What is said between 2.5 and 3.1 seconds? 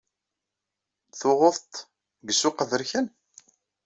aberkan?